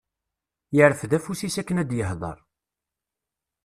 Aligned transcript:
Yerfed 0.75 1.11
afus-is 1.17 1.55
akken 1.61 1.81
ad 1.81 1.87
d-yehder. 1.89 2.39